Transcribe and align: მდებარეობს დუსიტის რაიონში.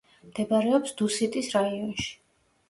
მდებარეობს 0.27 0.95
დუსიტის 1.01 1.51
რაიონში. 1.57 2.09